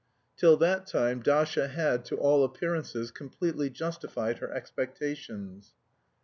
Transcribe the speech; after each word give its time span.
Till 0.35 0.57
that 0.57 0.87
time 0.87 1.21
Dasha 1.21 1.67
had, 1.67 2.05
to 2.05 2.15
all 2.17 2.43
appearances, 2.43 3.11
completely 3.11 3.69
justified 3.69 4.39
her 4.39 4.51
expectations. 4.51 5.73